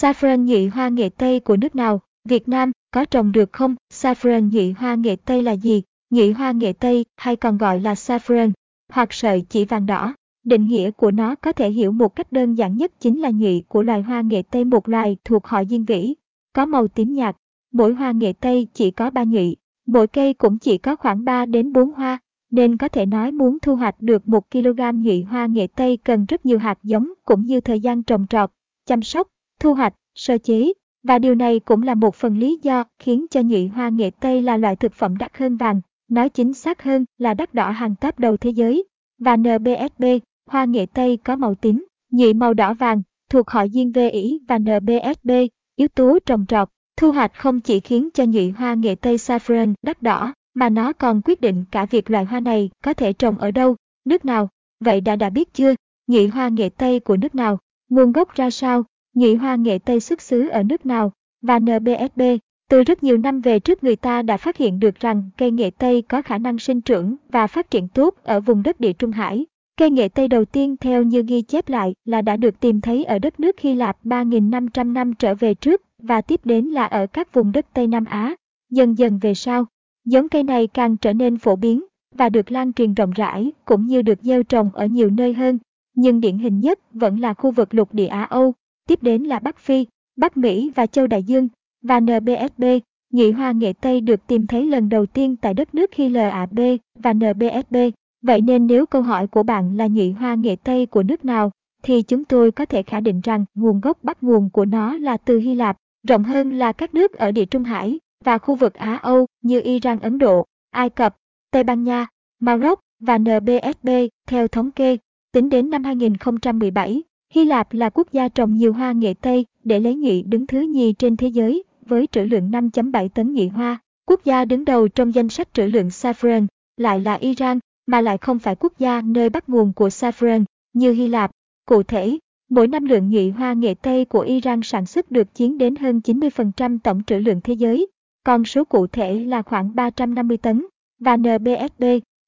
Saffron 0.00 0.44
nhụy 0.44 0.66
hoa 0.66 0.88
nghệ 0.88 1.08
Tây 1.08 1.40
của 1.40 1.56
nước 1.56 1.76
nào? 1.76 2.00
Việt 2.28 2.48
Nam, 2.48 2.72
có 2.90 3.04
trồng 3.04 3.32
được 3.32 3.52
không? 3.52 3.74
Saffron 3.92 4.50
nhụy 4.52 4.72
hoa 4.72 4.94
nghệ 4.94 5.16
Tây 5.16 5.42
là 5.42 5.52
gì? 5.52 5.82
Nhụy 6.10 6.32
hoa 6.32 6.52
nghệ 6.52 6.72
Tây, 6.72 7.04
hay 7.16 7.36
còn 7.36 7.58
gọi 7.58 7.80
là 7.80 7.94
saffron, 7.94 8.50
hoặc 8.92 9.12
sợi 9.12 9.44
chỉ 9.48 9.64
vàng 9.64 9.86
đỏ. 9.86 10.14
Định 10.44 10.66
nghĩa 10.66 10.90
của 10.90 11.10
nó 11.10 11.34
có 11.34 11.52
thể 11.52 11.70
hiểu 11.70 11.92
một 11.92 12.16
cách 12.16 12.32
đơn 12.32 12.54
giản 12.54 12.76
nhất 12.76 12.92
chính 13.00 13.20
là 13.20 13.30
nhụy 13.30 13.64
của 13.68 13.82
loài 13.82 14.02
hoa 14.02 14.20
nghệ 14.20 14.42
Tây 14.42 14.64
một 14.64 14.88
loài 14.88 15.16
thuộc 15.24 15.46
họ 15.46 15.64
diên 15.64 15.84
vĩ, 15.84 16.14
có 16.52 16.66
màu 16.66 16.88
tím 16.88 17.14
nhạt. 17.14 17.36
Mỗi 17.72 17.94
hoa 17.94 18.12
nghệ 18.12 18.32
Tây 18.40 18.68
chỉ 18.74 18.90
có 18.90 19.10
ba 19.10 19.24
nhụy, 19.24 19.56
mỗi 19.86 20.06
cây 20.06 20.34
cũng 20.34 20.58
chỉ 20.58 20.78
có 20.78 20.96
khoảng 20.96 21.24
3 21.24 21.46
đến 21.46 21.72
4 21.72 21.92
hoa, 21.92 22.18
nên 22.50 22.76
có 22.76 22.88
thể 22.88 23.06
nói 23.06 23.32
muốn 23.32 23.58
thu 23.62 23.76
hoạch 23.76 24.00
được 24.00 24.28
1 24.28 24.50
kg 24.50 25.02
nhụy 25.02 25.22
hoa 25.22 25.46
nghệ 25.46 25.66
Tây 25.66 25.96
cần 25.96 26.24
rất 26.24 26.46
nhiều 26.46 26.58
hạt 26.58 26.78
giống 26.82 27.12
cũng 27.24 27.46
như 27.46 27.60
thời 27.60 27.80
gian 27.80 28.02
trồng 28.02 28.26
trọt, 28.30 28.50
chăm 28.86 29.02
sóc, 29.02 29.28
thu 29.60 29.74
hoạch, 29.74 29.94
sơ 30.14 30.38
chế. 30.38 30.72
Và 31.02 31.18
điều 31.18 31.34
này 31.34 31.60
cũng 31.60 31.82
là 31.82 31.94
một 31.94 32.14
phần 32.14 32.38
lý 32.38 32.58
do 32.62 32.84
khiến 32.98 33.26
cho 33.30 33.42
nhụy 33.42 33.68
hoa 33.68 33.88
nghệ 33.88 34.10
Tây 34.20 34.42
là 34.42 34.56
loại 34.56 34.76
thực 34.76 34.92
phẩm 34.94 35.16
đắt 35.16 35.36
hơn 35.36 35.56
vàng, 35.56 35.80
nói 36.08 36.28
chính 36.28 36.54
xác 36.54 36.82
hơn 36.82 37.04
là 37.18 37.34
đắt 37.34 37.54
đỏ 37.54 37.70
hàng 37.70 37.94
top 37.94 38.18
đầu 38.18 38.36
thế 38.36 38.50
giới. 38.50 38.84
Và 39.18 39.36
NBSB, 39.36 40.04
hoa 40.50 40.64
nghệ 40.64 40.86
Tây 40.86 41.16
có 41.16 41.36
màu 41.36 41.54
tím, 41.54 41.86
nhụy 42.10 42.34
màu 42.34 42.54
đỏ 42.54 42.74
vàng, 42.74 43.02
thuộc 43.30 43.50
họ 43.50 43.66
Diên 43.68 43.92
Vê 43.92 44.10
Ý 44.10 44.38
và 44.48 44.58
NBSB, 44.58 45.30
yếu 45.76 45.88
tố 45.88 46.18
trồng 46.26 46.46
trọt, 46.46 46.68
thu 46.96 47.12
hoạch 47.12 47.34
không 47.34 47.60
chỉ 47.60 47.80
khiến 47.80 48.08
cho 48.14 48.24
nhụy 48.24 48.50
hoa 48.50 48.74
nghệ 48.74 48.94
Tây 48.94 49.16
saffron 49.16 49.74
đắt 49.82 50.02
đỏ, 50.02 50.34
mà 50.54 50.68
nó 50.68 50.92
còn 50.92 51.20
quyết 51.24 51.40
định 51.40 51.64
cả 51.70 51.86
việc 51.86 52.10
loại 52.10 52.24
hoa 52.24 52.40
này 52.40 52.70
có 52.84 52.94
thể 52.94 53.12
trồng 53.12 53.38
ở 53.38 53.50
đâu, 53.50 53.76
nước 54.04 54.24
nào. 54.24 54.48
Vậy 54.80 55.00
đã 55.00 55.16
đã 55.16 55.30
biết 55.30 55.54
chưa, 55.54 55.74
nhụy 56.06 56.28
hoa 56.28 56.48
nghệ 56.48 56.68
Tây 56.68 57.00
của 57.00 57.16
nước 57.16 57.34
nào, 57.34 57.58
nguồn 57.88 58.12
gốc 58.12 58.34
ra 58.34 58.50
sao, 58.50 58.84
Nhị 59.14 59.34
hoa 59.34 59.56
nghệ 59.56 59.78
Tây 59.78 60.00
xuất 60.00 60.20
xứ 60.20 60.48
ở 60.48 60.62
nước 60.62 60.86
nào, 60.86 61.12
và 61.42 61.58
NBSB. 61.58 62.22
Từ 62.70 62.82
rất 62.82 63.02
nhiều 63.02 63.18
năm 63.18 63.40
về 63.40 63.60
trước 63.60 63.84
người 63.84 63.96
ta 63.96 64.22
đã 64.22 64.36
phát 64.36 64.56
hiện 64.56 64.80
được 64.80 65.00
rằng 65.00 65.30
cây 65.36 65.50
nghệ 65.50 65.70
Tây 65.70 66.02
có 66.02 66.22
khả 66.22 66.38
năng 66.38 66.58
sinh 66.58 66.80
trưởng 66.80 67.16
và 67.28 67.46
phát 67.46 67.70
triển 67.70 67.88
tốt 67.88 68.14
ở 68.22 68.40
vùng 68.40 68.62
đất 68.62 68.80
địa 68.80 68.92
Trung 68.92 69.10
Hải. 69.10 69.46
Cây 69.76 69.90
nghệ 69.90 70.08
Tây 70.08 70.28
đầu 70.28 70.44
tiên 70.44 70.76
theo 70.76 71.02
như 71.02 71.22
ghi 71.28 71.42
chép 71.42 71.68
lại 71.68 71.94
là 72.04 72.22
đã 72.22 72.36
được 72.36 72.60
tìm 72.60 72.80
thấy 72.80 73.04
ở 73.04 73.18
đất 73.18 73.40
nước 73.40 73.60
Hy 73.60 73.74
Lạp 73.74 74.04
3.500 74.04 74.92
năm 74.92 75.14
trở 75.14 75.34
về 75.34 75.54
trước 75.54 75.82
và 76.02 76.20
tiếp 76.20 76.40
đến 76.44 76.64
là 76.64 76.84
ở 76.84 77.06
các 77.06 77.34
vùng 77.34 77.52
đất 77.52 77.66
Tây 77.74 77.86
Nam 77.86 78.04
Á. 78.04 78.34
Dần 78.70 78.98
dần 78.98 79.18
về 79.18 79.34
sau, 79.34 79.66
giống 80.04 80.28
cây 80.28 80.42
này 80.42 80.66
càng 80.66 80.96
trở 80.96 81.12
nên 81.12 81.38
phổ 81.38 81.56
biến 81.56 81.84
và 82.14 82.28
được 82.28 82.52
lan 82.52 82.72
truyền 82.72 82.94
rộng 82.94 83.10
rãi 83.10 83.52
cũng 83.64 83.86
như 83.86 84.02
được 84.02 84.18
gieo 84.22 84.42
trồng 84.42 84.70
ở 84.74 84.86
nhiều 84.86 85.10
nơi 85.10 85.32
hơn. 85.32 85.58
Nhưng 85.94 86.20
điển 86.20 86.38
hình 86.38 86.60
nhất 86.60 86.78
vẫn 86.92 87.20
là 87.20 87.34
khu 87.34 87.50
vực 87.50 87.74
lục 87.74 87.94
địa 87.94 88.06
Á 88.06 88.24
Âu, 88.24 88.54
tiếp 88.88 89.02
đến 89.02 89.22
là 89.22 89.38
Bắc 89.38 89.58
Phi, 89.58 89.86
Bắc 90.16 90.36
Mỹ 90.36 90.72
và 90.74 90.86
châu 90.86 91.06
Đại 91.06 91.22
Dương, 91.22 91.48
và 91.82 92.00
NBSB, 92.00 92.64
nhị 93.12 93.30
hoa 93.30 93.52
nghệ 93.52 93.72
Tây 93.72 94.00
được 94.00 94.26
tìm 94.26 94.46
thấy 94.46 94.66
lần 94.66 94.88
đầu 94.88 95.06
tiên 95.06 95.36
tại 95.36 95.54
đất 95.54 95.74
nước 95.74 95.94
Hy 95.94 96.08
LAB 96.08 96.60
và 96.98 97.12
NBSB. 97.12 97.76
Vậy 98.22 98.40
nên 98.40 98.66
nếu 98.66 98.86
câu 98.86 99.02
hỏi 99.02 99.26
của 99.26 99.42
bạn 99.42 99.76
là 99.76 99.86
nhị 99.86 100.10
hoa 100.10 100.34
nghệ 100.34 100.56
Tây 100.56 100.86
của 100.86 101.02
nước 101.02 101.24
nào, 101.24 101.50
thì 101.82 102.02
chúng 102.02 102.24
tôi 102.24 102.50
có 102.50 102.64
thể 102.64 102.82
khẳng 102.82 103.02
định 103.02 103.20
rằng 103.20 103.44
nguồn 103.54 103.80
gốc 103.80 103.98
bắt 104.02 104.22
nguồn 104.22 104.50
của 104.50 104.64
nó 104.64 104.96
là 104.96 105.16
từ 105.16 105.38
Hy 105.38 105.54
Lạp, 105.54 105.76
rộng 106.08 106.24
hơn 106.24 106.50
là 106.50 106.72
các 106.72 106.94
nước 106.94 107.12
ở 107.12 107.32
địa 107.32 107.44
Trung 107.44 107.64
Hải 107.64 107.98
và 108.24 108.38
khu 108.38 108.54
vực 108.54 108.74
Á 108.74 108.98
Âu 109.02 109.26
như 109.42 109.60
Iran 109.60 110.00
Ấn 110.00 110.18
Độ, 110.18 110.44
Ai 110.70 110.90
Cập, 110.90 111.16
Tây 111.50 111.64
Ban 111.64 111.84
Nha, 111.84 112.06
Maroc 112.40 112.80
và 113.00 113.18
NBSB 113.18 113.88
theo 114.28 114.48
thống 114.48 114.70
kê. 114.70 114.96
Tính 115.32 115.48
đến 115.48 115.70
năm 115.70 115.84
2017, 115.84 117.02
Hy 117.34 117.44
Lạp 117.44 117.72
là 117.72 117.90
quốc 117.90 118.12
gia 118.12 118.28
trồng 118.28 118.54
nhiều 118.54 118.72
hoa 118.72 118.92
nghệ 118.92 119.14
Tây 119.14 119.46
để 119.64 119.80
lấy 119.80 119.94
nhị 119.94 120.22
đứng 120.22 120.46
thứ 120.46 120.60
nhì 120.60 120.92
trên 120.92 121.16
thế 121.16 121.28
giới 121.28 121.64
với 121.86 122.06
trữ 122.12 122.20
lượng 122.20 122.50
5.7 122.50 123.08
tấn 123.08 123.32
nhị 123.32 123.48
hoa. 123.48 123.78
Quốc 124.06 124.24
gia 124.24 124.44
đứng 124.44 124.64
đầu 124.64 124.88
trong 124.88 125.14
danh 125.14 125.28
sách 125.28 125.54
trữ 125.54 125.62
lượng 125.62 125.88
saffron 125.88 126.46
lại 126.76 127.00
là 127.00 127.14
Iran, 127.14 127.58
mà 127.86 128.00
lại 128.00 128.18
không 128.18 128.38
phải 128.38 128.56
quốc 128.56 128.78
gia 128.78 129.00
nơi 129.00 129.30
bắt 129.30 129.48
nguồn 129.48 129.72
của 129.72 129.88
saffron 129.88 130.44
như 130.72 130.92
Hy 130.92 131.08
Lạp. 131.08 131.30
Cụ 131.68 131.82
thể, 131.82 132.18
mỗi 132.50 132.68
năm 132.68 132.84
lượng 132.84 133.08
nhị 133.08 133.30
hoa 133.30 133.52
nghệ 133.52 133.74
Tây 133.74 134.04
của 134.04 134.20
Iran 134.20 134.60
sản 134.62 134.86
xuất 134.86 135.10
được 135.10 135.34
chiếm 135.34 135.58
đến 135.58 135.76
hơn 135.76 136.00
90% 136.04 136.78
tổng 136.84 137.02
trữ 137.02 137.16
lượng 137.18 137.40
thế 137.44 137.54
giới, 137.54 137.86
con 138.24 138.44
số 138.44 138.64
cụ 138.64 138.86
thể 138.86 139.24
là 139.24 139.42
khoảng 139.42 139.74
350 139.74 140.36
tấn. 140.36 140.66
Và 141.00 141.16
NBSB, 141.16 141.84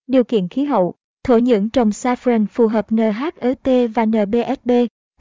điều 0.07 0.25
kiện 0.25 0.49
khí 0.49 0.65
hậu, 0.65 0.95
thổ 1.25 1.39
nhưỡng 1.39 1.71
trồng 1.71 1.91
saffron 1.91 2.47
phù 2.47 2.69
hợp 2.69 2.87
NHET 2.93 3.95
và 3.95 4.05
NBSB. 4.05 4.71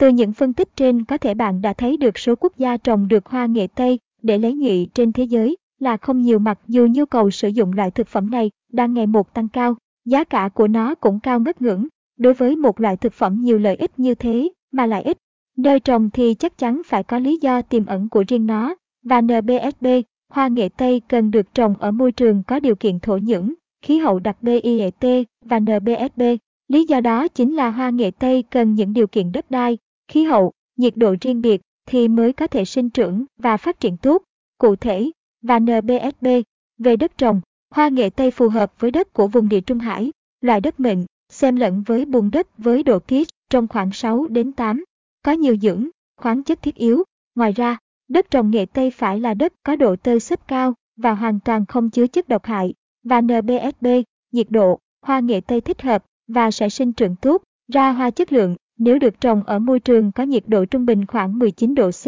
Từ 0.00 0.08
những 0.08 0.32
phân 0.32 0.52
tích 0.52 0.68
trên 0.76 1.04
có 1.04 1.18
thể 1.18 1.34
bạn 1.34 1.62
đã 1.62 1.72
thấy 1.72 1.96
được 1.96 2.18
số 2.18 2.34
quốc 2.40 2.52
gia 2.56 2.76
trồng 2.76 3.08
được 3.08 3.26
hoa 3.26 3.46
nghệ 3.46 3.66
Tây 3.66 3.98
để 4.22 4.38
lấy 4.38 4.54
nhị 4.54 4.86
trên 4.94 5.12
thế 5.12 5.24
giới 5.24 5.56
là 5.78 5.96
không 5.96 6.22
nhiều 6.22 6.38
mặc 6.38 6.58
dù 6.68 6.86
nhu 6.90 7.06
cầu 7.06 7.30
sử 7.30 7.48
dụng 7.48 7.72
loại 7.72 7.90
thực 7.90 8.08
phẩm 8.08 8.30
này 8.30 8.50
đang 8.72 8.94
ngày 8.94 9.06
một 9.06 9.34
tăng 9.34 9.48
cao, 9.48 9.76
giá 10.04 10.24
cả 10.24 10.48
của 10.54 10.68
nó 10.68 10.94
cũng 10.94 11.20
cao 11.20 11.40
ngất 11.40 11.62
ngưỡng. 11.62 11.86
Đối 12.18 12.34
với 12.34 12.56
một 12.56 12.80
loại 12.80 12.96
thực 12.96 13.12
phẩm 13.12 13.38
nhiều 13.40 13.58
lợi 13.58 13.76
ích 13.76 13.98
như 13.98 14.14
thế 14.14 14.48
mà 14.72 14.86
lại 14.86 15.02
ít, 15.02 15.18
nơi 15.56 15.80
trồng 15.80 16.10
thì 16.10 16.34
chắc 16.34 16.58
chắn 16.58 16.82
phải 16.86 17.02
có 17.02 17.18
lý 17.18 17.38
do 17.42 17.62
tiềm 17.62 17.86
ẩn 17.86 18.08
của 18.08 18.24
riêng 18.28 18.46
nó. 18.46 18.74
Và 19.04 19.20
NBSB, 19.20 19.86
hoa 20.32 20.48
nghệ 20.48 20.68
Tây 20.68 21.00
cần 21.08 21.30
được 21.30 21.54
trồng 21.54 21.74
ở 21.78 21.90
môi 21.90 22.12
trường 22.12 22.42
có 22.42 22.60
điều 22.60 22.76
kiện 22.76 23.00
thổ 23.00 23.16
nhưỡng, 23.16 23.52
khí 23.82 23.98
hậu 23.98 24.18
đặc 24.18 24.42
BIET 24.42 25.26
và 25.44 25.60
NBSB. 25.60 26.22
Lý 26.68 26.84
do 26.84 27.00
đó 27.00 27.28
chính 27.28 27.56
là 27.56 27.70
hoa 27.70 27.90
nghệ 27.90 28.10
Tây 28.10 28.42
cần 28.50 28.74
những 28.74 28.92
điều 28.92 29.06
kiện 29.06 29.32
đất 29.32 29.50
đai, 29.50 29.78
khí 30.08 30.24
hậu, 30.24 30.52
nhiệt 30.76 30.96
độ 30.96 31.14
riêng 31.20 31.42
biệt 31.42 31.60
thì 31.86 32.08
mới 32.08 32.32
có 32.32 32.46
thể 32.46 32.64
sinh 32.64 32.90
trưởng 32.90 33.24
và 33.38 33.56
phát 33.56 33.80
triển 33.80 33.96
tốt. 33.96 34.22
Cụ 34.58 34.76
thể, 34.76 35.10
và 35.42 35.58
NBSB, 35.58 36.26
về 36.78 36.96
đất 36.96 37.18
trồng, 37.18 37.40
hoa 37.70 37.88
nghệ 37.88 38.10
Tây 38.10 38.30
phù 38.30 38.48
hợp 38.48 38.72
với 38.78 38.90
đất 38.90 39.12
của 39.12 39.28
vùng 39.28 39.48
địa 39.48 39.60
Trung 39.60 39.78
Hải, 39.78 40.12
loại 40.40 40.60
đất 40.60 40.80
mịn, 40.80 41.04
xem 41.28 41.56
lẫn 41.56 41.82
với 41.86 42.04
bùn 42.04 42.30
đất 42.30 42.58
với 42.58 42.82
độ 42.82 42.98
pH 42.98 43.14
trong 43.50 43.68
khoảng 43.68 43.92
6 43.92 44.26
đến 44.26 44.52
8, 44.52 44.84
có 45.22 45.32
nhiều 45.32 45.56
dưỡng, 45.56 45.88
khoáng 46.16 46.42
chất 46.42 46.62
thiết 46.62 46.74
yếu. 46.74 47.02
Ngoài 47.34 47.52
ra, 47.52 47.78
đất 48.08 48.30
trồng 48.30 48.50
nghệ 48.50 48.66
Tây 48.66 48.90
phải 48.90 49.20
là 49.20 49.34
đất 49.34 49.52
có 49.62 49.76
độ 49.76 49.96
tơi 49.96 50.20
xốp 50.20 50.48
cao 50.48 50.74
và 50.96 51.14
hoàn 51.14 51.40
toàn 51.40 51.66
không 51.66 51.90
chứa 51.90 52.06
chất 52.06 52.28
độc 52.28 52.44
hại, 52.44 52.74
và 53.04 53.20
NBSB, 53.20 53.86
nhiệt 54.32 54.46
độ, 54.50 54.78
hoa 55.02 55.20
nghệ 55.20 55.40
Tây 55.40 55.60
thích 55.60 55.82
hợp 55.82 56.04
và 56.28 56.50
sẽ 56.50 56.68
sinh 56.68 56.92
trưởng 56.92 57.16
tốt, 57.16 57.42
ra 57.72 57.92
hoa 57.92 58.10
chất 58.10 58.32
lượng 58.32 58.56
nếu 58.78 58.98
được 58.98 59.20
trồng 59.20 59.42
ở 59.42 59.58
môi 59.58 59.80
trường 59.80 60.12
có 60.12 60.22
nhiệt 60.22 60.42
độ 60.46 60.64
trung 60.64 60.86
bình 60.86 61.06
khoảng 61.06 61.38
19 61.38 61.74
độ 61.74 61.90
C 61.90 62.04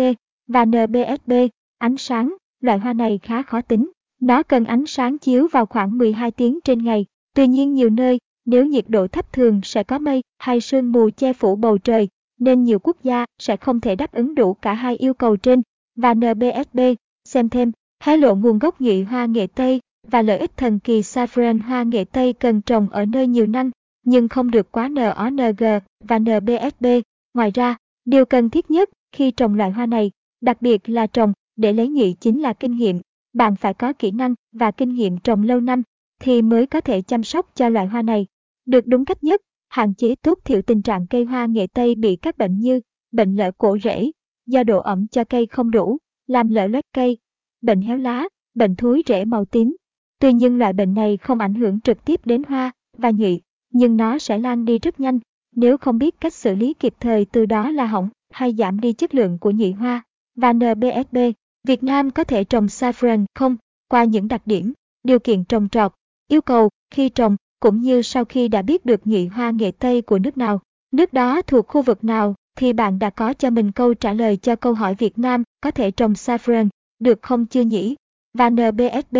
và 0.46 0.64
NBSB, 0.64 1.32
ánh 1.78 1.96
sáng, 1.96 2.36
loại 2.60 2.78
hoa 2.78 2.92
này 2.92 3.18
khá 3.22 3.42
khó 3.42 3.60
tính. 3.60 3.90
Nó 4.20 4.42
cần 4.42 4.64
ánh 4.64 4.86
sáng 4.86 5.18
chiếu 5.18 5.48
vào 5.52 5.66
khoảng 5.66 5.98
12 5.98 6.30
tiếng 6.30 6.58
trên 6.64 6.84
ngày. 6.84 7.06
Tuy 7.34 7.46
nhiên 7.46 7.74
nhiều 7.74 7.90
nơi, 7.90 8.18
nếu 8.44 8.66
nhiệt 8.66 8.84
độ 8.88 9.08
thấp 9.08 9.32
thường 9.32 9.60
sẽ 9.64 9.82
có 9.82 9.98
mây 9.98 10.22
hay 10.38 10.60
sương 10.60 10.92
mù 10.92 11.10
che 11.10 11.32
phủ 11.32 11.56
bầu 11.56 11.78
trời, 11.78 12.08
nên 12.38 12.64
nhiều 12.64 12.78
quốc 12.78 12.96
gia 13.02 13.24
sẽ 13.38 13.56
không 13.56 13.80
thể 13.80 13.96
đáp 13.96 14.12
ứng 14.12 14.34
đủ 14.34 14.54
cả 14.54 14.74
hai 14.74 14.96
yêu 14.96 15.14
cầu 15.14 15.36
trên. 15.36 15.62
Và 15.96 16.14
NBSB, 16.14 16.80
xem 17.24 17.48
thêm, 17.48 17.72
hé 18.02 18.16
lộ 18.16 18.34
nguồn 18.34 18.58
gốc 18.58 18.80
nhụy 18.80 19.02
hoa 19.02 19.26
nghệ 19.26 19.46
Tây 19.46 19.80
và 20.06 20.22
lợi 20.22 20.38
ích 20.38 20.56
thần 20.56 20.78
kỳ 20.78 21.00
saffron 21.00 21.62
hoa 21.62 21.82
nghệ 21.82 22.04
Tây 22.04 22.32
cần 22.32 22.62
trồng 22.62 22.88
ở 22.90 23.04
nơi 23.04 23.26
nhiều 23.26 23.46
năng 23.46 23.70
nhưng 24.08 24.28
không 24.28 24.50
được 24.50 24.72
quá 24.72 24.88
NONG 24.88 25.80
và 26.04 26.18
NBSB. 26.18 26.86
Ngoài 27.34 27.50
ra, 27.50 27.76
điều 28.04 28.24
cần 28.24 28.50
thiết 28.50 28.70
nhất 28.70 28.90
khi 29.12 29.30
trồng 29.30 29.54
loại 29.54 29.70
hoa 29.70 29.86
này, 29.86 30.10
đặc 30.40 30.62
biệt 30.62 30.88
là 30.88 31.06
trồng 31.06 31.32
để 31.56 31.72
lấy 31.72 31.88
nhụy 31.88 32.16
chính 32.20 32.42
là 32.42 32.52
kinh 32.52 32.76
nghiệm. 32.76 33.00
Bạn 33.32 33.56
phải 33.56 33.74
có 33.74 33.92
kỹ 33.92 34.10
năng 34.10 34.34
và 34.52 34.70
kinh 34.70 34.94
nghiệm 34.94 35.18
trồng 35.18 35.42
lâu 35.42 35.60
năm 35.60 35.82
thì 36.20 36.42
mới 36.42 36.66
có 36.66 36.80
thể 36.80 37.02
chăm 37.02 37.22
sóc 37.22 37.50
cho 37.54 37.68
loại 37.68 37.86
hoa 37.86 38.02
này. 38.02 38.26
Được 38.66 38.86
đúng 38.86 39.04
cách 39.04 39.24
nhất, 39.24 39.40
hạn 39.68 39.94
chế 39.94 40.14
tốt 40.14 40.38
thiểu 40.44 40.62
tình 40.62 40.82
trạng 40.82 41.06
cây 41.06 41.24
hoa 41.24 41.46
nghệ 41.46 41.66
Tây 41.66 41.94
bị 41.94 42.16
các 42.16 42.38
bệnh 42.38 42.58
như 42.58 42.80
bệnh 43.12 43.36
lở 43.36 43.50
cổ 43.58 43.78
rễ, 43.78 44.10
do 44.46 44.62
độ 44.62 44.78
ẩm 44.78 45.06
cho 45.06 45.24
cây 45.24 45.46
không 45.46 45.70
đủ, 45.70 45.98
làm 46.26 46.48
lở 46.48 46.66
loét 46.66 46.84
cây, 46.92 47.18
bệnh 47.62 47.80
héo 47.80 47.96
lá, 47.96 48.28
bệnh 48.54 48.76
thối 48.76 49.02
rễ 49.06 49.24
màu 49.24 49.44
tím. 49.44 49.76
Tuy 50.18 50.32
nhiên 50.32 50.58
loại 50.58 50.72
bệnh 50.72 50.94
này 50.94 51.16
không 51.16 51.38
ảnh 51.38 51.54
hưởng 51.54 51.80
trực 51.80 52.04
tiếp 52.04 52.20
đến 52.24 52.42
hoa 52.48 52.72
và 52.98 53.10
nhụy 53.10 53.40
nhưng 53.70 53.96
nó 53.96 54.18
sẽ 54.18 54.38
lan 54.38 54.64
đi 54.64 54.78
rất 54.78 55.00
nhanh 55.00 55.18
nếu 55.56 55.78
không 55.78 55.98
biết 55.98 56.20
cách 56.20 56.34
xử 56.34 56.54
lý 56.54 56.74
kịp 56.74 56.94
thời 57.00 57.24
từ 57.24 57.46
đó 57.46 57.70
là 57.70 57.86
hỏng 57.86 58.08
hay 58.30 58.54
giảm 58.58 58.80
đi 58.80 58.92
chất 58.92 59.14
lượng 59.14 59.38
của 59.38 59.50
nhị 59.50 59.72
hoa. 59.72 60.02
Và 60.36 60.52
NBSB, 60.52 61.18
Việt 61.64 61.82
Nam 61.82 62.10
có 62.10 62.24
thể 62.24 62.44
trồng 62.44 62.66
saffron 62.66 63.24
không? 63.34 63.56
Qua 63.88 64.04
những 64.04 64.28
đặc 64.28 64.42
điểm, 64.46 64.72
điều 65.02 65.18
kiện 65.18 65.44
trồng 65.44 65.68
trọt, 65.68 65.92
yêu 66.28 66.40
cầu 66.40 66.68
khi 66.90 67.08
trồng 67.08 67.36
cũng 67.60 67.80
như 67.80 68.02
sau 68.02 68.24
khi 68.24 68.48
đã 68.48 68.62
biết 68.62 68.86
được 68.86 69.06
nhị 69.06 69.26
hoa 69.26 69.50
nghệ 69.50 69.70
Tây 69.70 70.02
của 70.02 70.18
nước 70.18 70.38
nào, 70.38 70.60
nước 70.92 71.12
đó 71.12 71.42
thuộc 71.42 71.68
khu 71.68 71.82
vực 71.82 72.04
nào 72.04 72.34
thì 72.56 72.72
bạn 72.72 72.98
đã 72.98 73.10
có 73.10 73.32
cho 73.32 73.50
mình 73.50 73.72
câu 73.72 73.94
trả 73.94 74.12
lời 74.12 74.36
cho 74.36 74.56
câu 74.56 74.74
hỏi 74.74 74.94
Việt 74.94 75.18
Nam 75.18 75.42
có 75.60 75.70
thể 75.70 75.90
trồng 75.90 76.12
saffron 76.12 76.68
được 76.98 77.22
không 77.22 77.46
chưa 77.46 77.62
nhỉ? 77.62 77.94
Và 78.38 78.50
NBSB, 78.50 79.16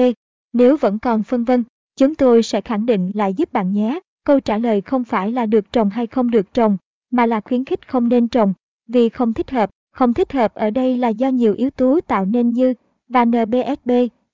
nếu 0.53 0.77
vẫn 0.77 0.99
còn 0.99 1.23
phân 1.23 1.45
vân, 1.45 1.65
chúng 1.97 2.15
tôi 2.15 2.43
sẽ 2.43 2.61
khẳng 2.61 2.87
định 2.87 3.11
lại 3.15 3.35
giúp 3.35 3.53
bạn 3.53 3.73
nhé. 3.73 4.01
Câu 4.29 4.41
trả 4.41 4.59
lời 4.59 4.81
không 4.81 5.05
phải 5.05 5.33
là 5.33 5.47
được 5.47 5.73
trồng 5.73 5.91
hay 5.91 6.07
không 6.07 6.31
được 6.31 6.55
trồng, 6.55 6.77
mà 7.11 7.27
là 7.27 7.41
khuyến 7.41 7.65
khích 7.65 7.89
không 7.89 8.09
nên 8.09 8.29
trồng, 8.29 8.55
vì 8.89 9.09
không 9.09 9.33
thích 9.33 9.51
hợp, 9.51 9.71
Không 9.93 10.15
thích 10.15 10.33
hợp 10.33 10.55
ở 10.55 10.71
đây 10.71 10.99
là 10.99 11.09
do 11.09 11.29
nhiều 11.29 11.55
yếu 11.55 11.71
tố 11.71 12.01
tạo 12.07 12.25
nên 12.25 12.51
như 12.51 12.75
và 13.09 13.25
NBSB, 13.25 13.91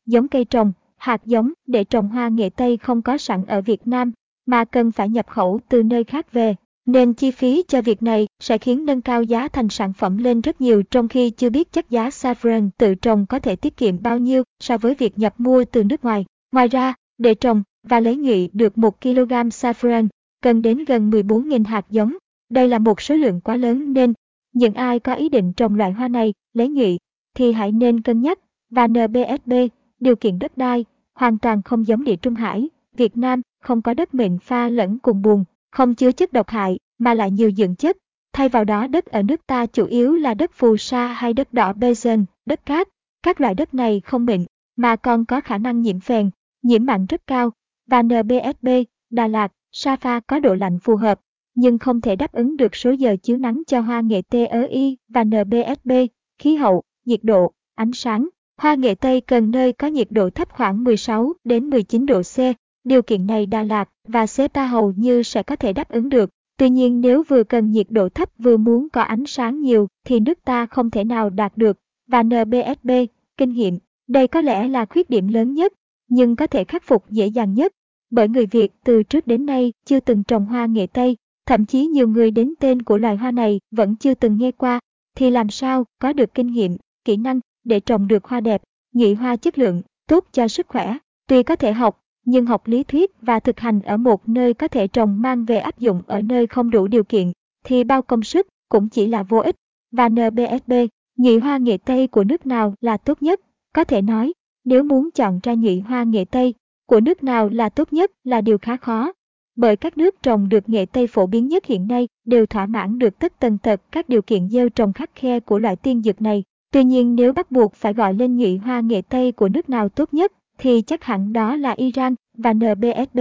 giống 0.06 0.28
cây 0.28 0.44
trồng, 0.44 0.72
hạt 0.96 1.26
giống 1.26 1.52
để 1.66 1.84
trồng 1.84 2.08
hoa 2.08 2.28
nghệ 2.28 2.50
Tây 2.50 2.76
không 2.76 3.02
có 3.02 3.18
sẵn 3.18 3.44
ở 3.46 3.60
Việt 3.60 3.86
Nam, 3.86 4.12
mà 4.46 4.64
cần 4.64 4.92
phải 4.92 5.08
nhập 5.08 5.26
khẩu 5.28 5.60
từ 5.68 5.82
nơi 5.82 6.04
khác 6.04 6.32
về. 6.32 6.54
Nên 6.86 7.14
chi 7.14 7.30
phí 7.30 7.64
cho 7.68 7.82
việc 7.82 8.02
này 8.02 8.26
sẽ 8.40 8.58
khiến 8.58 8.84
nâng 8.84 9.00
cao 9.00 9.22
giá 9.22 9.48
thành 9.48 9.68
sản 9.68 9.92
phẩm 9.92 10.18
lên 10.18 10.40
rất 10.40 10.60
nhiều 10.60 10.82
trong 10.82 11.08
khi 11.08 11.30
chưa 11.30 11.50
biết 11.50 11.72
chất 11.72 11.90
giá 11.90 12.08
saffron 12.08 12.70
tự 12.78 12.94
trồng 12.94 13.26
có 13.26 13.38
thể 13.38 13.56
tiết 13.56 13.76
kiệm 13.76 14.02
bao 14.02 14.18
nhiêu 14.18 14.42
so 14.60 14.78
với 14.78 14.94
việc 14.94 15.18
nhập 15.18 15.34
mua 15.38 15.64
từ 15.64 15.84
nước 15.84 16.04
ngoài. 16.04 16.24
Ngoài 16.52 16.68
ra, 16.68 16.94
để 17.18 17.34
trồng 17.34 17.62
và 17.84 18.00
lấy 18.00 18.16
nghị 18.16 18.48
được 18.52 18.78
1 18.78 19.00
kg 19.00 19.28
saffron, 19.28 20.08
cần 20.42 20.62
đến 20.62 20.84
gần 20.84 21.10
14.000 21.10 21.64
hạt 21.64 21.86
giống. 21.90 22.16
Đây 22.50 22.68
là 22.68 22.78
một 22.78 23.00
số 23.00 23.14
lượng 23.14 23.40
quá 23.40 23.56
lớn 23.56 23.92
nên 23.92 24.12
những 24.52 24.74
ai 24.74 25.00
có 25.00 25.14
ý 25.14 25.28
định 25.28 25.52
trồng 25.52 25.74
loại 25.74 25.92
hoa 25.92 26.08
này, 26.08 26.34
lấy 26.52 26.68
nghị 26.68 26.98
thì 27.34 27.52
hãy 27.52 27.72
nên 27.72 28.00
cân 28.00 28.20
nhắc. 28.20 28.38
Và 28.70 28.86
NBSB, 28.86 29.52
điều 30.00 30.16
kiện 30.16 30.38
đất 30.38 30.56
đai, 30.56 30.84
hoàn 31.14 31.38
toàn 31.38 31.62
không 31.62 31.86
giống 31.86 32.04
địa 32.04 32.16
Trung 32.16 32.34
Hải, 32.34 32.68
Việt 32.96 33.16
Nam 33.16 33.40
không 33.62 33.82
có 33.82 33.94
đất 33.94 34.14
mịn 34.14 34.38
pha 34.38 34.68
lẫn 34.68 34.98
cùng 34.98 35.22
bùn, 35.22 35.44
không 35.70 35.94
chứa 35.94 36.12
chất 36.12 36.32
độc 36.32 36.48
hại 36.48 36.78
mà 36.98 37.14
lại 37.14 37.30
nhiều 37.30 37.50
dưỡng 37.50 37.74
chất. 37.74 37.96
Thay 38.32 38.48
vào 38.48 38.64
đó 38.64 38.86
đất 38.86 39.06
ở 39.06 39.22
nước 39.22 39.46
ta 39.46 39.66
chủ 39.66 39.86
yếu 39.86 40.14
là 40.14 40.34
đất 40.34 40.50
phù 40.54 40.76
sa 40.76 41.06
hay 41.06 41.32
đất 41.32 41.52
đỏ 41.52 41.72
basin, 41.72 42.24
đất 42.46 42.66
cát. 42.66 42.88
Các 43.22 43.40
loại 43.40 43.54
đất 43.54 43.74
này 43.74 44.00
không 44.04 44.26
mịn, 44.26 44.44
mà 44.76 44.96
còn 44.96 45.24
có 45.24 45.40
khả 45.40 45.58
năng 45.58 45.82
nhiễm 45.82 46.00
phèn, 46.00 46.30
nhiễm 46.62 46.86
mặn 46.86 47.06
rất 47.06 47.26
cao. 47.26 47.50
Và 47.86 48.02
NBSB, 48.02 48.68
Đà 49.10 49.28
Lạt, 49.28 49.52
Sapa 49.72 50.20
có 50.20 50.38
độ 50.38 50.54
lạnh 50.54 50.78
phù 50.78 50.96
hợp, 50.96 51.20
nhưng 51.54 51.78
không 51.78 52.00
thể 52.00 52.16
đáp 52.16 52.32
ứng 52.32 52.56
được 52.56 52.76
số 52.76 52.90
giờ 52.90 53.16
chiếu 53.22 53.36
nắng 53.36 53.62
cho 53.66 53.80
hoa 53.80 54.00
nghệ 54.00 54.22
TEI 54.22 54.96
và 55.08 55.24
NBSB, 55.24 55.92
khí 56.38 56.54
hậu, 56.54 56.82
nhiệt 57.04 57.20
độ, 57.22 57.52
ánh 57.74 57.92
sáng. 57.92 58.28
Hoa 58.56 58.74
nghệ 58.74 58.94
Tây 58.94 59.20
cần 59.20 59.50
nơi 59.50 59.72
có 59.72 59.86
nhiệt 59.86 60.10
độ 60.10 60.30
thấp 60.30 60.48
khoảng 60.52 60.84
16 60.84 61.32
đến 61.44 61.70
19 61.70 62.06
độ 62.06 62.22
C. 62.22 62.38
Điều 62.84 63.02
kiện 63.02 63.26
này 63.26 63.46
Đà 63.46 63.62
Lạt 63.62 63.88
và 64.08 64.26
Sapa 64.26 64.66
hầu 64.66 64.92
như 64.96 65.22
sẽ 65.22 65.42
có 65.42 65.56
thể 65.56 65.72
đáp 65.72 65.88
ứng 65.88 66.08
được. 66.08 66.30
Tuy 66.56 66.70
nhiên 66.70 67.00
nếu 67.00 67.22
vừa 67.22 67.44
cần 67.44 67.70
nhiệt 67.70 67.86
độ 67.90 68.08
thấp 68.08 68.28
vừa 68.38 68.56
muốn 68.56 68.88
có 68.88 69.02
ánh 69.02 69.26
sáng 69.26 69.60
nhiều 69.60 69.88
thì 70.04 70.20
nước 70.20 70.38
ta 70.44 70.66
không 70.66 70.90
thể 70.90 71.04
nào 71.04 71.30
đạt 71.30 71.56
được. 71.56 71.78
Và 72.06 72.22
NBSB, 72.22 72.90
kinh 73.36 73.50
nghiệm, 73.50 73.78
đây 74.08 74.28
có 74.28 74.40
lẽ 74.40 74.68
là 74.68 74.86
khuyết 74.86 75.10
điểm 75.10 75.28
lớn 75.28 75.54
nhất, 75.54 75.72
nhưng 76.08 76.36
có 76.36 76.46
thể 76.46 76.64
khắc 76.64 76.82
phục 76.82 77.10
dễ 77.10 77.26
dàng 77.26 77.54
nhất. 77.54 77.72
Bởi 78.10 78.28
người 78.28 78.46
Việt 78.46 78.72
từ 78.84 79.02
trước 79.02 79.26
đến 79.26 79.46
nay 79.46 79.72
chưa 79.84 80.00
từng 80.00 80.24
trồng 80.24 80.46
hoa 80.46 80.66
nghệ 80.66 80.86
Tây, 80.86 81.16
thậm 81.46 81.66
chí 81.66 81.86
nhiều 81.86 82.08
người 82.08 82.30
đến 82.30 82.54
tên 82.60 82.82
của 82.82 82.98
loài 82.98 83.16
hoa 83.16 83.30
này 83.30 83.60
vẫn 83.70 83.96
chưa 83.96 84.14
từng 84.14 84.38
nghe 84.38 84.52
qua, 84.52 84.80
thì 85.16 85.30
làm 85.30 85.50
sao 85.50 85.84
có 85.98 86.12
được 86.12 86.34
kinh 86.34 86.46
nghiệm, 86.46 86.76
kỹ 87.04 87.16
năng 87.16 87.40
để 87.64 87.80
trồng 87.80 88.08
được 88.08 88.24
hoa 88.24 88.40
đẹp, 88.40 88.62
nhị 88.92 89.14
hoa 89.14 89.36
chất 89.36 89.58
lượng, 89.58 89.82
tốt 90.08 90.26
cho 90.32 90.48
sức 90.48 90.66
khỏe. 90.68 90.96
Tuy 91.28 91.42
có 91.42 91.56
thể 91.56 91.72
học, 91.72 92.00
nhưng 92.24 92.46
học 92.46 92.66
lý 92.66 92.82
thuyết 92.82 93.10
và 93.20 93.40
thực 93.40 93.60
hành 93.60 93.80
ở 93.80 93.96
một 93.96 94.28
nơi 94.28 94.54
có 94.54 94.68
thể 94.68 94.88
trồng 94.88 95.22
mang 95.22 95.44
về 95.44 95.56
áp 95.56 95.78
dụng 95.78 96.02
ở 96.06 96.22
nơi 96.22 96.46
không 96.46 96.70
đủ 96.70 96.86
điều 96.86 97.04
kiện, 97.04 97.32
thì 97.64 97.84
bao 97.84 98.02
công 98.02 98.22
sức 98.22 98.46
cũng 98.68 98.88
chỉ 98.88 99.06
là 99.06 99.22
vô 99.22 99.38
ích. 99.38 99.56
Và 99.92 100.08
NBSB, 100.08 100.72
nhị 101.16 101.38
hoa 101.38 101.56
nghệ 101.56 101.76
Tây 101.76 102.06
của 102.06 102.24
nước 102.24 102.46
nào 102.46 102.74
là 102.80 102.96
tốt 102.96 103.22
nhất? 103.22 103.40
Có 103.72 103.84
thể 103.84 104.02
nói, 104.02 104.32
nếu 104.64 104.82
muốn 104.82 105.10
chọn 105.14 105.40
ra 105.42 105.54
nhị 105.54 105.80
hoa 105.80 106.02
nghệ 106.02 106.24
Tây 106.24 106.54
của 106.86 107.00
nước 107.00 107.24
nào 107.24 107.48
là 107.48 107.68
tốt 107.68 107.92
nhất 107.92 108.10
là 108.24 108.40
điều 108.40 108.58
khá 108.58 108.76
khó. 108.76 109.12
Bởi 109.56 109.76
các 109.76 109.98
nước 109.98 110.22
trồng 110.22 110.48
được 110.48 110.68
nghệ 110.68 110.86
Tây 110.86 111.06
phổ 111.06 111.26
biến 111.26 111.48
nhất 111.48 111.66
hiện 111.66 111.88
nay 111.88 112.08
đều 112.24 112.46
thỏa 112.46 112.66
mãn 112.66 112.98
được 112.98 113.18
tất 113.18 113.40
tần 113.40 113.58
tật 113.58 113.80
các 113.92 114.08
điều 114.08 114.22
kiện 114.22 114.48
gieo 114.48 114.68
trồng 114.68 114.92
khắc 114.92 115.10
khe 115.14 115.40
của 115.40 115.58
loại 115.58 115.76
tiên 115.76 116.02
dược 116.02 116.22
này. 116.22 116.42
Tuy 116.72 116.84
nhiên 116.84 117.14
nếu 117.14 117.32
bắt 117.32 117.50
buộc 117.50 117.74
phải 117.74 117.94
gọi 117.94 118.14
lên 118.14 118.36
nhụy 118.36 118.56
hoa 118.56 118.80
nghệ 118.80 119.02
Tây 119.02 119.32
của 119.32 119.48
nước 119.48 119.70
nào 119.70 119.88
tốt 119.88 120.14
nhất, 120.14 120.32
thì 120.58 120.82
chắc 120.82 121.04
hẳn 121.04 121.32
đó 121.32 121.56
là 121.56 121.70
Iran 121.70 122.14
và 122.38 122.52
NBSB. 122.52 123.20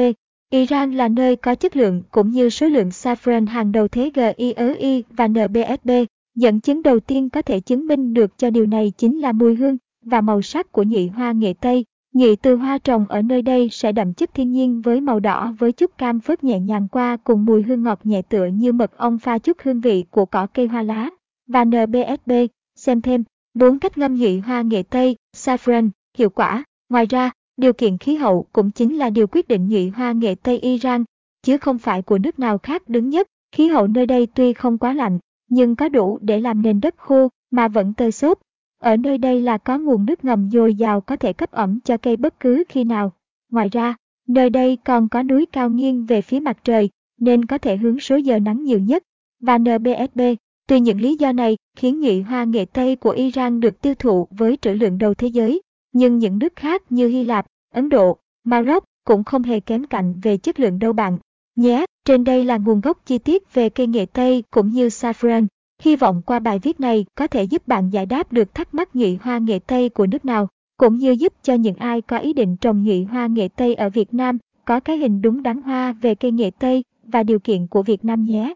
Iran 0.50 0.94
là 0.94 1.07
nơi 1.07 1.36
có 1.36 1.56
chất 1.56 1.75
lượng 1.75 2.04
cũng 2.12 2.31
như 2.31 2.50
số 2.50 2.68
lượng 2.68 2.90
saffron 2.90 3.48
hàng 3.48 3.72
đầu 3.72 3.88
thế 3.88 4.12
GIEI 4.16 5.04
và 5.10 5.28
NBSB. 5.28 5.92
Dẫn 6.36 6.60
chứng 6.60 6.84
đầu 6.84 7.00
tiên 7.00 7.30
có 7.30 7.42
thể 7.42 7.60
chứng 7.60 7.88
minh 7.88 8.13
được 8.13 8.38
cho 8.38 8.50
điều 8.50 8.66
này 8.66 8.92
chính 8.98 9.19
là 9.19 9.31
mùi 9.31 9.56
hương 9.56 9.78
và 10.06 10.22
màu 10.22 10.42
sắc 10.42 10.72
của 10.72 10.84
nhị 10.84 11.08
hoa 11.08 11.32
nghệ 11.32 11.54
Tây. 11.62 11.86
nhị 12.14 12.36
từ 12.36 12.56
hoa 12.56 12.78
trồng 12.78 13.06
ở 13.10 13.22
nơi 13.22 13.42
đây 13.42 13.70
sẽ 13.72 13.92
đậm 13.92 14.14
chất 14.14 14.34
thiên 14.34 14.52
nhiên 14.52 14.82
với 14.82 15.02
màu 15.02 15.20
đỏ 15.20 15.54
với 15.60 15.72
chút 15.72 15.98
cam 15.98 16.20
phớt 16.20 16.44
nhẹ 16.44 16.60
nhàng 16.60 16.88
qua 16.88 17.18
cùng 17.24 17.46
mùi 17.46 17.64
hương 17.64 17.84
ngọt 17.84 18.00
nhẹ 18.04 18.22
tựa 18.22 18.46
như 18.46 18.72
mật 18.72 18.98
ong 18.98 19.20
pha 19.20 19.38
chút 19.38 19.58
hương 19.64 19.82
vị 19.82 20.06
của 20.12 20.26
cỏ 20.26 20.48
cây 20.54 20.68
hoa 20.68 20.82
lá. 20.82 21.10
Và 21.48 21.66
NBSB, 21.66 22.32
xem 22.76 23.02
thêm, 23.02 23.24
4 23.54 23.80
cách 23.80 23.98
ngâm 23.98 24.16
nhị 24.16 24.40
hoa 24.40 24.62
nghệ 24.62 24.84
Tây, 24.84 25.16
saffron, 25.36 25.90
hiệu 26.18 26.30
quả. 26.30 26.64
Ngoài 26.90 27.06
ra, 27.06 27.32
điều 27.58 27.74
kiện 27.74 27.98
khí 27.98 28.16
hậu 28.16 28.46
cũng 28.54 28.72
chính 28.72 28.98
là 28.98 29.10
điều 29.10 29.28
quyết 29.28 29.48
định 29.48 29.68
nhị 29.68 29.90
hoa 29.90 30.12
nghệ 30.12 30.36
Tây 30.36 30.60
Iran, 30.60 31.04
chứ 31.44 31.58
không 31.58 31.78
phải 31.78 32.02
của 32.02 32.18
nước 32.18 32.40
nào 32.40 32.58
khác 32.58 32.90
đứng 32.90 33.10
nhất. 33.10 33.28
Khí 33.52 33.68
hậu 33.68 33.88
nơi 33.88 34.06
đây 34.06 34.28
tuy 34.36 34.54
không 34.54 34.78
quá 34.78 34.94
lạnh, 34.94 35.20
nhưng 35.50 35.76
có 35.76 35.90
đủ 35.90 36.20
để 36.22 36.40
làm 36.40 36.62
nền 36.62 36.82
đất 36.82 36.96
khô 36.98 37.30
mà 37.52 37.68
vẫn 37.68 37.94
tơi 37.94 38.12
xốp. 38.12 38.40
Ở 38.83 38.97
nơi 38.97 39.18
đây 39.18 39.41
là 39.41 39.57
có 39.57 39.77
nguồn 39.77 40.06
nước 40.06 40.25
ngầm 40.25 40.50
dồi 40.50 40.75
dào 40.75 41.01
có 41.01 41.15
thể 41.15 41.33
cấp 41.33 41.51
ẩm 41.51 41.80
cho 41.83 41.97
cây 41.97 42.18
bất 42.18 42.39
cứ 42.39 42.63
khi 42.69 42.83
nào. 42.83 43.12
Ngoài 43.51 43.69
ra, 43.71 43.95
nơi 44.27 44.50
đây 44.50 44.77
còn 44.85 45.09
có 45.09 45.24
núi 45.24 45.45
cao 45.51 45.69
nghiêng 45.69 46.06
về 46.06 46.21
phía 46.21 46.39
mặt 46.39 46.57
trời, 46.63 46.89
nên 47.19 47.45
có 47.45 47.57
thể 47.57 47.77
hướng 47.77 48.00
số 48.00 48.15
giờ 48.15 48.39
nắng 48.39 48.63
nhiều 48.63 48.80
nhất. 48.80 49.03
Và 49.41 49.57
NBSB, 49.57 50.21
Từ 50.68 50.75
những 50.75 51.01
lý 51.01 51.15
do 51.15 51.31
này 51.31 51.57
khiến 51.77 52.01
nhụy 52.01 52.21
hoa 52.21 52.44
nghệ 52.44 52.65
Tây 52.65 52.95
của 52.95 53.09
Iran 53.09 53.59
được 53.59 53.81
tiêu 53.81 53.95
thụ 53.95 54.27
với 54.31 54.57
trữ 54.62 54.74
lượng 54.74 54.97
đầu 54.97 55.13
thế 55.13 55.27
giới, 55.27 55.62
nhưng 55.94 56.19
những 56.19 56.39
nước 56.39 56.56
khác 56.56 56.81
như 56.89 57.07
Hy 57.07 57.24
Lạp, 57.24 57.45
Ấn 57.74 57.89
Độ, 57.89 58.18
Maroc 58.44 58.83
cũng 59.06 59.24
không 59.24 59.44
hề 59.44 59.59
kém 59.59 59.83
cạnh 59.83 60.13
về 60.24 60.38
chất 60.38 60.59
lượng 60.59 60.80
đâu 60.80 60.94
bạn. 60.94 61.18
Nhé, 61.56 61.85
trên 62.06 62.24
đây 62.24 62.45
là 62.45 62.57
nguồn 62.57 62.81
gốc 62.81 63.06
chi 63.06 63.18
tiết 63.18 63.53
về 63.53 63.69
cây 63.69 63.88
nghệ 63.88 64.06
Tây 64.06 64.44
cũng 64.51 64.69
như 64.69 64.88
saffron. 64.88 65.47
Hy 65.83 65.95
vọng 65.95 66.21
qua 66.25 66.39
bài 66.39 66.59
viết 66.59 66.80
này 66.80 67.06
có 67.15 67.27
thể 67.27 67.44
giúp 67.44 67.68
bạn 67.68 67.89
giải 67.89 68.06
đáp 68.06 68.33
được 68.33 68.56
thắc 68.56 68.74
mắc 68.74 68.95
nhụy 68.95 69.18
hoa 69.21 69.38
nghệ 69.38 69.59
Tây 69.59 69.89
của 69.89 70.06
nước 70.07 70.25
nào, 70.25 70.47
cũng 70.77 70.97
như 70.97 71.12
giúp 71.12 71.33
cho 71.44 71.53
những 71.53 71.75
ai 71.75 72.01
có 72.01 72.18
ý 72.18 72.33
định 72.33 72.57
trồng 72.57 72.83
nhụy 72.83 73.03
hoa 73.03 73.27
nghệ 73.27 73.47
Tây 73.47 73.75
ở 73.75 73.89
Việt 73.89 74.13
Nam 74.13 74.38
có 74.65 74.80
cái 74.80 74.97
hình 74.97 75.21
đúng 75.21 75.44
đắn 75.44 75.62
hoa 75.62 75.91
về 75.91 76.15
cây 76.15 76.31
nghệ 76.31 76.51
Tây 76.59 76.83
và 77.03 77.24
điều 77.24 77.39
kiện 77.39 77.68
của 77.68 77.83
Việt 77.83 78.06
Nam 78.06 78.24
nhé. 78.24 78.53